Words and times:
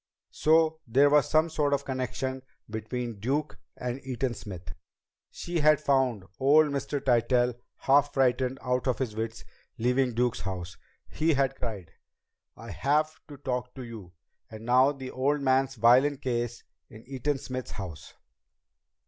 So 0.31 0.79
there 0.87 1.11
was 1.11 1.29
some 1.29 1.47
sort 1.47 1.73
of 1.75 1.85
connection 1.85 2.41
between 2.67 3.19
Duke 3.19 3.59
and 3.77 4.01
Eaton 4.03 4.33
Smith! 4.33 4.73
She 5.29 5.59
had 5.59 5.79
found 5.79 6.25
old 6.39 6.69
Mr. 6.71 6.99
Tytell 6.99 7.53
half 7.77 8.11
frightened 8.15 8.57
out 8.63 8.87
of 8.87 8.97
his 8.97 9.15
wits 9.15 9.45
leaving 9.77 10.15
Duke's 10.15 10.39
house. 10.41 10.75
He 11.07 11.35
had 11.35 11.55
cried: 11.55 11.91
"I 12.57 12.71
have 12.71 13.11
to 13.27 13.37
talk 13.37 13.75
to 13.75 13.83
you!" 13.83 14.13
And 14.49 14.65
now 14.65 14.91
the 14.91 15.11
old 15.11 15.39
man's 15.41 15.75
violin 15.75 16.17
case 16.17 16.63
in 16.89 17.03
Eaton 17.05 17.37
Smith's 17.37 17.69
house! 17.69 18.15